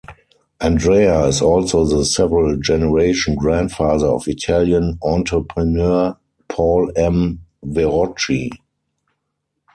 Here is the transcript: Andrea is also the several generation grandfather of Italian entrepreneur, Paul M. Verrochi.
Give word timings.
Andrea 0.59 1.25
is 1.27 1.43
also 1.43 1.85
the 1.85 2.03
several 2.05 2.57
generation 2.57 3.35
grandfather 3.35 4.07
of 4.07 4.27
Italian 4.27 4.97
entrepreneur, 5.03 6.17
Paul 6.47 6.91
M. 6.95 7.41
Verrochi. 7.63 8.49